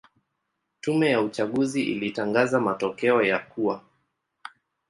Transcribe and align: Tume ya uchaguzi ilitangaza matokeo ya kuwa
Tume 0.81 1.09
ya 1.09 1.21
uchaguzi 1.21 1.83
ilitangaza 1.83 2.59
matokeo 2.59 3.21
ya 3.21 3.39
kuwa 3.39 3.83